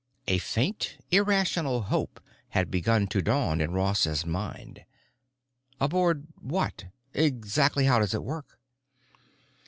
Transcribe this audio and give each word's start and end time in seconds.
A 0.25 0.39
faint, 0.39 0.97
irrational 1.11 1.83
hope 1.83 2.19
had 2.49 2.71
begun 2.71 3.05
to 3.05 3.21
dawn 3.21 3.61
in 3.61 3.69
Ross's 3.73 4.25
mind. 4.25 4.83
"Aboard 5.79 6.25
what? 6.39 6.85
Exactly 7.13 7.85
how 7.85 7.99
does 7.99 8.15
it 8.15 8.23
work?" 8.23 8.57